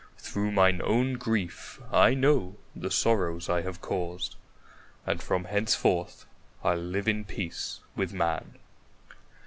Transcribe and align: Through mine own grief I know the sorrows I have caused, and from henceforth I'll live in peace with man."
Through 0.17 0.51
mine 0.53 0.81
own 0.83 1.13
grief 1.13 1.79
I 1.91 2.15
know 2.15 2.55
the 2.75 2.89
sorrows 2.89 3.49
I 3.49 3.61
have 3.61 3.81
caused, 3.81 4.35
and 5.05 5.21
from 5.21 5.43
henceforth 5.43 6.25
I'll 6.63 6.75
live 6.81 7.07
in 7.07 7.23
peace 7.23 7.81
with 7.95 8.11
man." 8.11 8.55